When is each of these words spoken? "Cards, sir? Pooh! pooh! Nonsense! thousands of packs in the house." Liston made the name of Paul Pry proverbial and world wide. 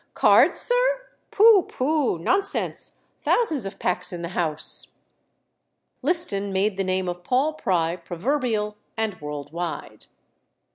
"Cards, 0.15 0.59
sir? 0.59 1.09
Pooh! 1.29 1.61
pooh! 1.61 2.17
Nonsense! 2.17 2.97
thousands 3.19 3.67
of 3.67 3.77
packs 3.77 4.11
in 4.11 4.23
the 4.23 4.29
house." 4.29 4.95
Liston 6.01 6.51
made 6.51 6.75
the 6.75 6.83
name 6.83 7.07
of 7.07 7.23
Paul 7.23 7.53
Pry 7.53 7.97
proverbial 7.97 8.77
and 8.97 9.21
world 9.21 9.53
wide. 9.53 10.07